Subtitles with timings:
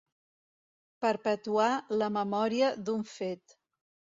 [1.05, 1.67] Perpetuar
[2.03, 3.59] la memòria d'un fet.